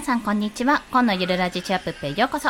[0.00, 0.82] 皆さんこんにちは。
[0.90, 2.48] 今のゆるラジチアップへようこそ。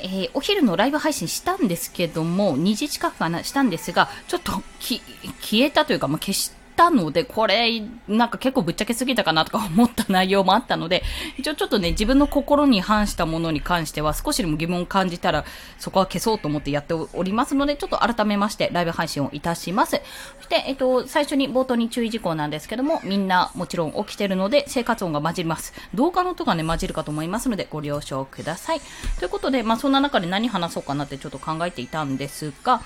[0.00, 11.02] えー、お昼のライブ配信したんですけども、2時近くかな、したんですが、ちょっと消えたというか、まあ、消したので、これ、なんか結構ぶっちゃけすぎたかなとか思った内容もあったので、
[11.38, 15.44] 一応ちょっとね、自分の心に反したものに関しては少しでも疑問を感じたら、
[15.78, 20.00] そこは消そうと思ってやっておりますので、ちょっと改めましてライブ配信をいたします。
[20.38, 25.72] そして、えっと、最初に冒頭に注意事項なんですけども、みんなもちろん起きてるので、生活音が混じります。
[25.94, 28.80] 動画の音がね、混じるかと思いますので、ご了承ください。
[29.18, 32.82] ということで、まあ、そんな中で何話そうかなってちょっと考えていたんですが、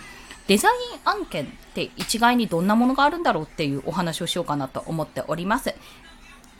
[0.48, 5.74] デザイン案件って一概にどんなものがあるんだろうっていうお話をしようかなと思っております。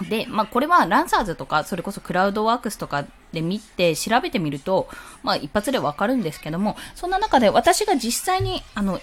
[0.09, 4.89] で、まあ、これはランサーズとか、それこそクラウドワークスとかで見て調べてみると、
[5.23, 9.01] まあ、一発でわかるんですけども、そんな中で私が実際に、あの、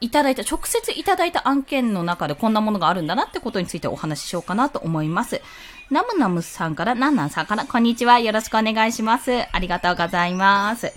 [0.00, 5.40] いただいた、直接いただいた案件の中でこんなものがあるんだなってことについてお話ししようかなと思います。
[5.90, 8.20] ナムナムさんから、ナンナンさんから、こんにちは。
[8.20, 9.32] よろしくお願いします。
[9.50, 10.92] ありがとうございます。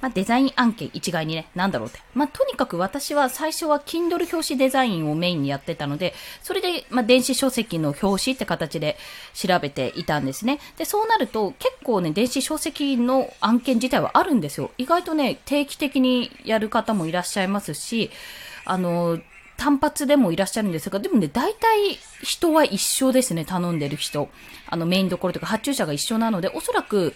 [0.00, 2.00] まあ、デザイン案件一概にね、なんだろうって。
[2.14, 8.96] まあ、とにかく私は最初は Kindle 表紙デザインをメインにやってたので、それで、まあ、電子書籍の表紙って形で
[9.34, 10.58] 調べていたんですね。
[10.76, 14.70] で、そうなると結構ね、電子書籍の案件自体はあるんですよ。
[14.78, 18.10] 意外とね、定期的にやる方もいらっしゃいますし、
[18.64, 19.18] あの、
[19.56, 24.28] 単発でもいらっしゃるんですが、でもね、大体人は一緒ですね、頼んでる人。
[24.68, 27.14] あの、メインどころとか発注者が一緒なので、おそらく、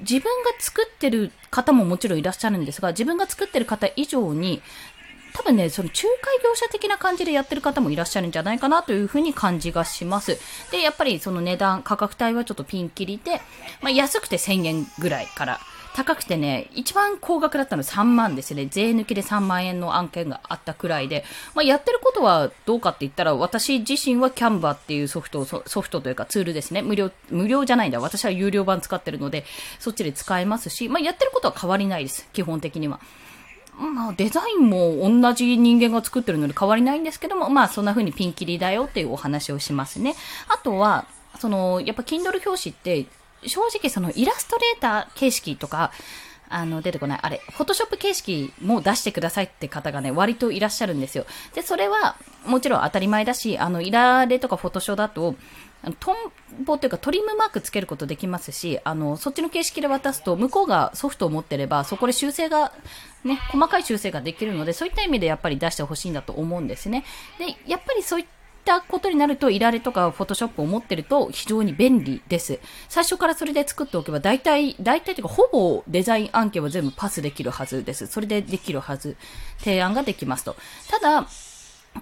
[0.00, 4.62] 自分が作ってる方ももちろんいらっしゃるんですが、自分が作ってる方以上に、
[5.32, 6.08] 多分ね、その仲介
[6.42, 10.38] 業者的な感じでやってる方もいらっしゃるんじゃないかなというふうに感じがします。
[10.70, 13.40] で、やっぱりその値段、価格帯はちょっとピンキリで、
[13.82, 15.60] まあ、安くて1000円ぐらいから
[15.96, 18.66] 高くてね、一番高額だったの3万ですね。
[18.66, 26.82] 税抜きで3万円の案件があったくらいで、まあ、やってることはどうかって言ったら、私自身はキャンバーっていうソフトソフトというかツールですね。
[26.82, 27.98] 無料、無料じゃないんだ。
[27.98, 29.46] 私は有料版使ってるので、
[29.78, 32.28] そっちで使えますし、まあ、やってることは変わりないです。
[32.34, 33.00] 基本的には。
[33.78, 40.14] まあ、デザインも同じ人間が作ってるので変わりないんですけども、まあ、そんな風にピンキリだよっていうお話をしますね。
[40.48, 41.06] あとは、
[41.38, 43.06] その、やっぱ Kindle 表紙って、
[43.44, 45.92] 正直そのイラストレーター形式とか、
[46.48, 47.18] あの、出てこない。
[47.22, 51.26] あれ、フォトショップ形式も出してくださいって方がね、割といらっしゃるんですよ。
[51.54, 55.34] で、それは、もちろん当たり前だし、あの、イラレとかフォトショーだと、
[56.00, 62.72] トンボというかトリムマークつけることできますし、あの、そっちの形式で渡すと、向こうがソフトを持ってれば、そこで修正が、
[63.24, 67.04] ね、細かい修正ができるので、そういった意味でやっぱり出してほしいんだと思うんですね。
[67.38, 68.35] で、やっぱりそういった
[68.66, 72.58] ったことになると、いられとかフォトショップを持ってると非常に便利です。
[72.88, 78.08] 最初からそれで作っておけば、大体、大体というか、ほぼデザイン案件は全部パスできるはずです。
[78.08, 79.16] それでできるはず。
[79.58, 80.56] 提案ができますと。
[80.90, 81.28] ただ、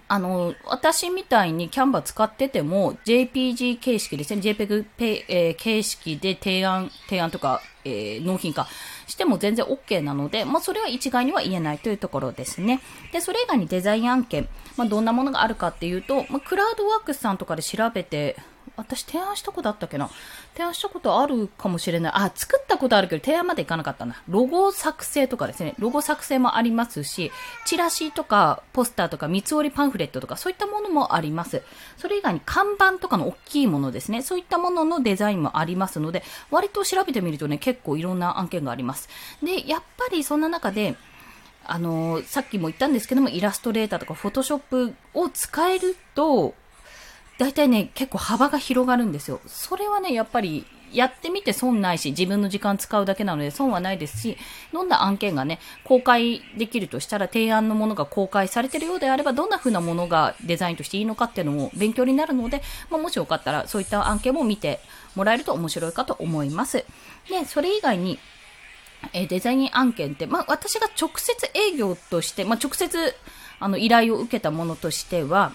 [0.08, 4.86] あの、私みたいにキャンバー使ってても、JPG 形式ですね、JPEG、
[5.28, 8.66] えー、形式で提案、提案とか、えー、納品化
[9.06, 12.80] しても全然 OK なので、まあ、それは一概には言えないというところですね。
[13.12, 18.36] で、それ以外にデザイン案件、まあ、どんなものがあるかっていうと、まあ、クラウドワークスさんとかで調べて、
[18.76, 20.10] 私提案したことあったっけな？
[20.54, 22.12] 提案したことあるかもしれない。
[22.14, 24.22] あ、作ったことあるけど提案までいかなかったな。
[24.28, 25.74] ロゴ作成とかですね。
[25.78, 27.30] ロゴ作成もありますし、
[27.66, 31.62] チラシとかポスターとか三つ折りパンフレットとかそういったものもあります。
[31.96, 34.22] それ以外に看板とかの大きいものですね。
[34.22, 39.08] そういったもののデザインもありますので、割と調べてみるとね、結構いろんな案件があります。
[39.42, 40.96] で、やっぱりそんな中で、
[41.66, 46.54] あのー、さっきも言ったんですけども、イラストレーターとかフォトショップを使えると、
[47.38, 49.40] 大体ね、結構幅が広がるんですよ。
[49.46, 50.64] それはね、やっぱり、
[50.94, 54.38] やってみて損ないし、自分の時間使うだけなので損はないですし、
[54.72, 64.78] どんな案件がね、公開できるとしたら、提案のものが公開されてるようであれば、どんな風なものがデザインとしていいのかっていうのも勉強になるので、まあ、もしよかったら、そういった案件も見て
[65.16, 66.84] もらえると面白いかと思います。
[67.28, 68.18] で、それ以外に、
[69.12, 73.14] えデザイン案件って、まあ、私が直接営業として、まあ、直接、
[73.58, 75.52] あの、依頼を受けたものとしては、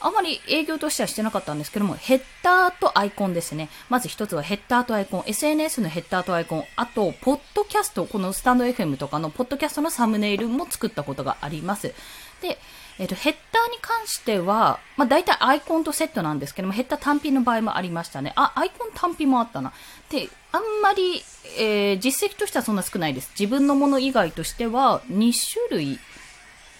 [0.00, 3.68] あまり営業としてはしてなかったんですけども、ヘッダーとアイコンですね。
[3.90, 11.94] まず一つはヘッダーとアイコン、SNS のヘッダーとアイコン、あと、ポッドキャスト、このスタンド FM とかのポッドキャストのサムネイルも作ったことがあります。
[12.40, 12.58] で、
[12.98, 18.32] えっ、と、ヘッダーに関しては、まあ大体アイコンとセットなんですけども、ヘッダー単品の場合もありましたね。
[18.36, 19.72] あ、アイコン単品もあったな。
[20.10, 21.22] で、あんまり、
[21.58, 23.30] えー、実績としてはそんな少ないです。
[23.38, 25.98] 自分のもの以外としては、2種類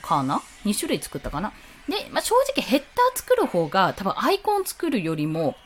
[0.02, 1.52] かな ?2 種類作ったかな？
[1.90, 5.56] で、まあ、正直ヘッダー作る方が多分アイコン作るよりも、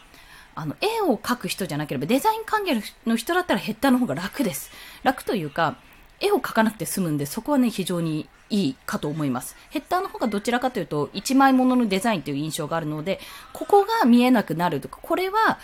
[0.54, 4.70] あの、絵を描く人じゃなければデザイン関係の人だったらヘッダーの方が楽です。
[5.02, 5.76] 楽というか、
[6.20, 9.56] 絵を描かなくて済むんで、そこはね、非常にいいかと思います。
[9.70, 13.20] ヘッダーの方がどちらかというと、一枚物のデザインという印象があるので、
[13.52, 15.58] ここが見えなくなるとか、これは、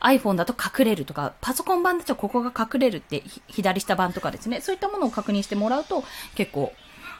[0.00, 6.04] iPhone だと隠れるとか、パソコン版だとここが隠れるって、左下版とかですね、そういったものを確認してもらうと、
[6.34, 6.72] 結構、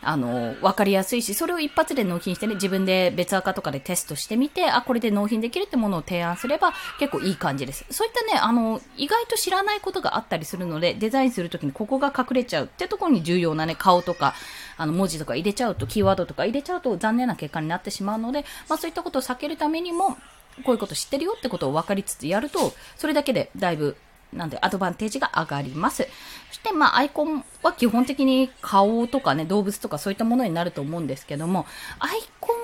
[0.02, 7.84] あの、わかりやすいし、それを一発で納品してね、自分で別赤とかでテストしてみて、あ、これで納品できるってものを提案すれば結構いい感じです。
[7.90, 14.34] そういったね、あの、意外と知らないことがあったりするので、デザインするときにここが隠れちゃうってところに重要なね、顔とか、
[14.76, 20.16] あの、文字とか入れちゃうと、キーワードとか入れちゃうと残念な結果になってしまうので、まあそういったことを避けるためにも、
[20.64, 23.96] こういうこと知ってるよってことを分かりつつやると、それだけでだいぶ
[24.36, 26.06] なんで、アドバンテージが上がります。
[26.48, 31.66] そして、まあ、アイコンは基本的に顔とかね、動物とかそういったものになると思うんですけども、
[31.98, 32.10] アイ
[32.40, 32.56] コン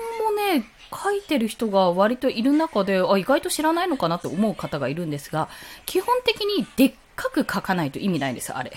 [0.59, 5.49] ね、書いてる人が割といる中で、あ、意外と知らないのかなと思う方がいるんですが、
[5.85, 8.71] 基本的にでっかく書かないと意味ないんです、あれ。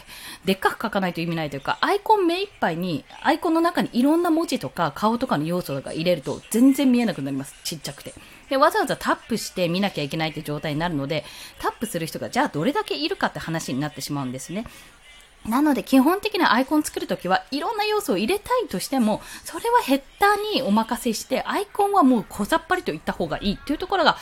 [0.45, 7.55] でっかく書かないと意味ないというか、アイコン目いっぱいに、アイコンの中にいろんな文字とか顔とかの要素とか入れると全然見えなくなります。
[7.65, 8.15] ちっちゃくて。
[8.49, 11.25] で、わざわざタップして見なきゃいけないって状態になるので、
[11.59, 14.65] タップする人がじゃあどれだけいるかって話になってしまうんですね。
[15.49, 24.17] なので基本的なアイコン作るときはいろんな要素を入れたいとしても、それはヘッダーにお任せして、アイコンはもう小ざっぱりと言った方がいいっていうところが、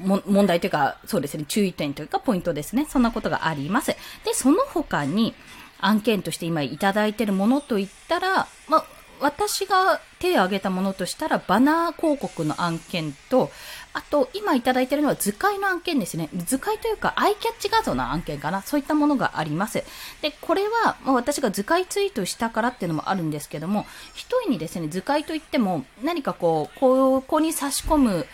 [0.00, 2.86] 問題というか、そうですね、注意点というかポイントですね。
[2.88, 3.88] そんなことがあります。
[4.24, 5.34] で、その他に、
[5.80, 8.84] 案件として今いただいているものといったら、ま、
[9.20, 13.50] 私が手を挙げたものとしたら、バナー広告の案件と、
[13.94, 16.28] あと、今いただいているのは図解の案件ですね。
[16.34, 18.60] 図解というか、アイキャッチ画像の案件かな。
[18.60, 19.84] そういったものがあります。
[20.20, 28.26] で、これは、まあ、私が図解ツイートしたからっていうのもあるんですけども、一人にですね、図解といっても、何かこう、ここに差し込む、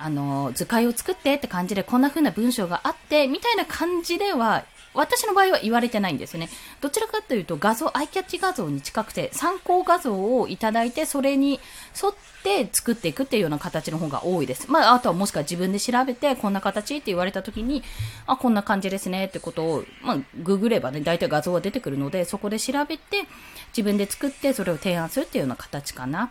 [0.00, 4.64] あの、図解を作ってって感じで、こんな風な文章があって、みたいな感じでは
[4.96, 6.48] 私の場合は言われてないんですね。
[6.80, 11.60] どちらかというと画像、アイキャッチ画像に近くて、参考画像をいただいて、それに
[12.02, 14.70] 沿って作っていくっていうような形の方が多いです。
[14.70, 17.82] まあ、あとはもしくは自分で調べて、こんな形って言われた時に、
[18.26, 23.24] あ、こんな感じですねってことを、まあ、ググればね、大体画像が出てくるので、そこで調べて、
[23.68, 26.30] 自分で作って、それを提案するっていうような形かな。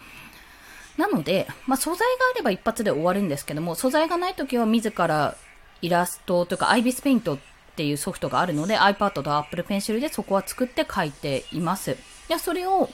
[0.97, 5.35] なので、まあ、素材があれば一発で終わるんですけども、素材がない時は自ら
[5.81, 7.37] イラストというか、アイビスペイント
[7.75, 11.97] っていうソフトがあるので iPad と Apple Pencil でそこは作って書いています。
[12.29, 12.89] で、それを、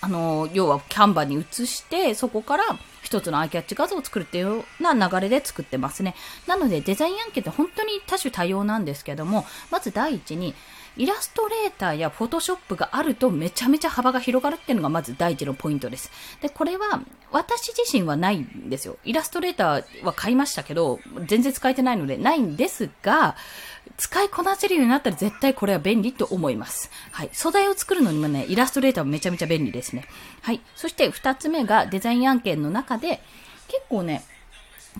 [0.00, 2.64] あの、要はキャンバに移して、そこから
[3.02, 6.16] 一つのアイキャッチ画像を作るっていうような流れで作ってますね。
[6.48, 10.54] なのでデザイン案件って本当に多種多様なんですけども、まず第一に、
[10.96, 16.10] イラストレーターやフォトショップがあるとめちゃめちゃ幅が広がるっていうのがまず第一のポイントです。
[16.40, 17.00] で、これは
[17.30, 18.96] 私自身はないんですよ。
[19.04, 23.36] イラストレーターは買いましたけど、全然使えてないのでないんですが、
[23.98, 26.90] 使いこなせるようになったら絶対これは便利と思います。
[27.12, 27.30] はい。
[27.32, 30.06] 素材を作るのにもね、イラストレーターもめちゃめちゃ便利ですね。
[30.42, 30.60] はい。
[30.74, 33.22] そして二つ目がデザイン案件の中で、
[33.68, 34.22] 結構ね、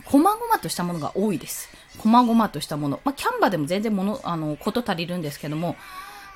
[0.04, 1.68] 細々としたものが多いです。
[1.98, 3.00] 細々としたもの。
[3.04, 5.76] まあ、キャンバでも全然もの、あの、こと足りるんですけども、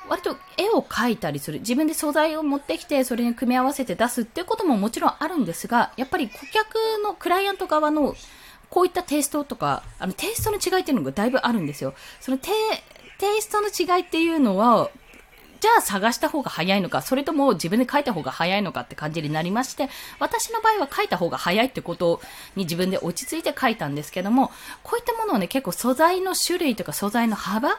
[0.09, 1.59] 割と絵を描いたりする。
[1.59, 8.15] 自分で素材を持ってきて、それに組み合わせて出すっていうことももちろんあるんですが、やっぱり顧客のクライアント側の
[8.69, 11.93] こういったテイストとか、あの、テイストの違いっていうのがだいぶあるんですよ。
[12.19, 12.49] そのテ、
[13.19, 14.89] テイストの違いっていうのは、
[15.61, 22.19] じゃあ探した方が早いのか、それとも自分で書いた方が早いのかって感じになりまして、私の場合は書いた方が早いってこと
[22.55, 27.77] に自分で落ち着いて書いたんですけども、こういったものをね、結構素材の種類とか素材の幅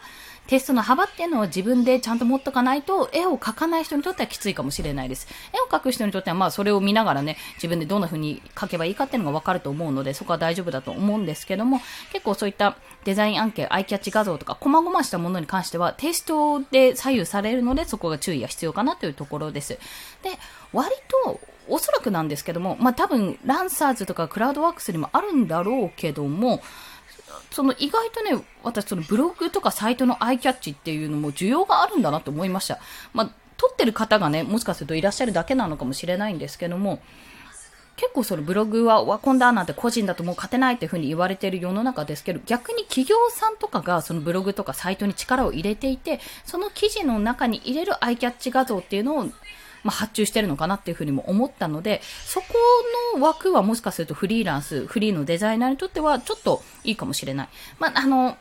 [0.49, 5.29] テストの幅っていうのを自分でちゃんと持っとかないと、絵を描かない人にとってはきついかもしれないです。
[5.53, 11.81] 絵を描く人にとっては、まあそれを見ながらね、自分でどんな風に描けばいいかっていうのがわかると思うので、そこは大丈夫だと思うんですけども、
[12.13, 19.79] 結構そういったデザイン案件、アイキャッチ画像とか、細々したものに関しては、テストで左右されるので、そこが注意が必要かなというところです。
[20.23, 20.39] で、
[20.73, 20.91] 割
[21.25, 26.61] と、おそらくなんですけども、まあ多分、ランサーズとかクラウドワークスにもあるんだろうけども、
[27.53, 32.79] その意外とね、私そのブログとかサイトのアイキャッチっていうのも需要があるんだなと思いました。
[33.13, 37.01] まあ、撮ってる方がね、もしかするといらっしゃるだけなのかもしれないんですけども、
[37.97, 49.29] 結構そのブログはワコンダーなんて個人だともう勝てないっていうふうに言われている世の中ですけど、逆に企業さんとかがそのブログとかサイトに力を入れていて、その記事の中に入れるアイキャッチ画像っていうのを
[49.85, 52.47] まあ、発注してるのかなっていうふうにも思ったので、そこ
[53.17, 57.49] の枠はもしかするとフリーランス、フリーのデザイナーにとってはちょっといいかもしれない。
[57.79, 58.37] まあ、あの、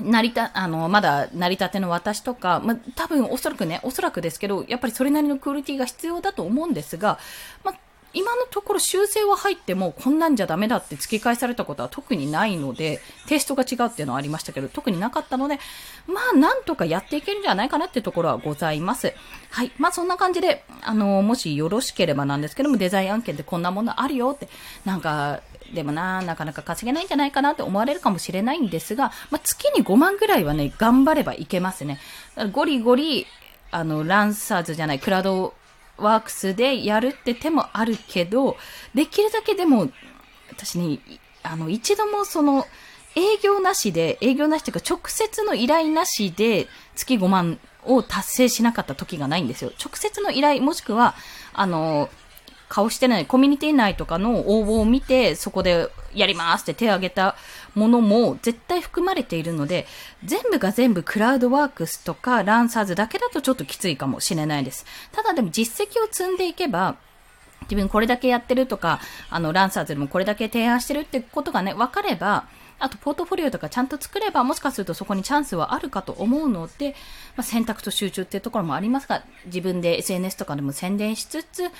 [0.00, 7.18] なりた、あの、まだ成り立ての私とか、まあ、多分おそらくね、おそらくですけど、やっぱりそれなりのクオリティが必要だと思うんですが、
[7.64, 7.74] まあ、
[8.12, 15.58] 今のところ修正は入ってもこんなんじゃダメだって突き返されたことは特にないので、テイストが違うっていうのはありましたけど、特になかったので、
[16.06, 19.14] まあなんとかやっていけるんじゃないかなっていうところはございます。
[19.50, 19.72] はい。
[19.78, 24.48] まあそんな感じで、あの、もしよろしければなんですけども、デザイン案件でこんなものあるよって、
[24.84, 25.40] なんか、
[25.72, 32.00] でもな、なかなか稼げないんじゃないかなって思われるかもしれないんですが、まあ、月に5万ぐらいはね、頑張ればいけますね。
[32.52, 33.26] ゴリゴリ、
[33.70, 35.54] あの、ランサーズじゃない、クラウド
[36.00, 38.56] ワークスでやるって手もあるけど、
[38.94, 39.90] できるだけでも、
[40.50, 40.98] 私ね、
[41.42, 42.66] あの、一度もその、
[43.16, 49.72] 営業なしで、営業なしというか直接の依頼なしで月5万を達成しなかった時がないんですよ。
[49.84, 51.14] 直接の依頼、もしくは、
[51.52, 52.08] あの、
[52.70, 57.34] 顔してない、コミュニティ内とかの応募を見て、そこでやりますって手を挙げた
[57.74, 59.88] ものも絶対含まれているので、
[60.24, 64.86] 全部が全部クラウドワークスとかランサーズだけだとちょっときついかもしれないです。
[65.10, 66.94] ただでも実績を積んでいけば、
[67.62, 69.00] 自分これだけやってるとか、
[69.30, 72.46] あの、ランサーズでもこれだけ提案してるってことがね、分かれば、
[72.80, 76.96] あと、ポートフォリオとかちゃんと作れば、もしかするとそこにチャンスはあるかと思うので、
[77.36, 81.70] まあ、選択と集中っていうところもありますが、自分で SNS とかでも宣伝しつつ、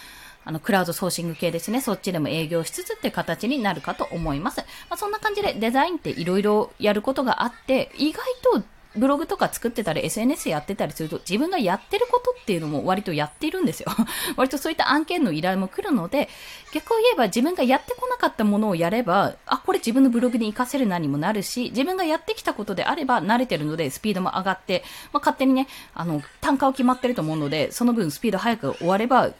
[0.44, 1.80] あの、クラウドソーシング系ですね。
[1.80, 4.58] そっちでも営業しつつって形になるかと思います。
[4.88, 8.62] まあ、そんな感じでデザインって色々やることがあって、意外と
[8.96, 13.88] ブログとか作ってたり SNS やってたりすると自分がやってることっていうのも割とやっているんですよ。
[14.36, 16.28] 割とそういった案件の依頼も来るので、
[16.72, 24.82] 逆を言えば自分がやってこなかったものをやれば、あ、これ自分のブログに活かせるなにもなるし、自分がやってきたことであれば慣れてるのでスピードも上がって、
[25.12, 29.30] まあ、勝手にね、あの、単価は決まってると思うので、その分スピード早く終われば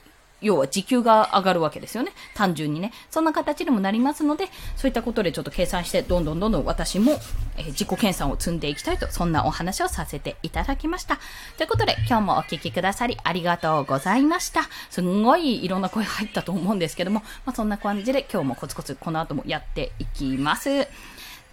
[0.40, 2.12] 要は時給が上がるわけですよね。
[2.35, 2.92] 単純にね。
[3.11, 7.12] そんな形にもなりますので、そういったことでちょっと計算して、どんどんどんどん私も、
[7.56, 11.18] えー、自己研鑽を積んでいきたいと、そんなお話をさせていただきました。
[11.56, 14.62] ということで、今日もお聴きくださりありがとうございました。
[14.90, 20.88] すんごいいろんな声入ったと思うんですけども、まあ、そんな感じで今日もコツコツこの後もやっていきます。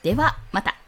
[0.04, 0.87] では、また。